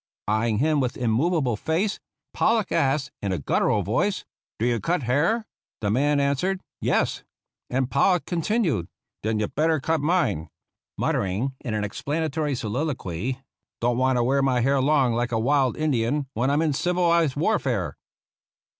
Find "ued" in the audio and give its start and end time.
8.65-8.87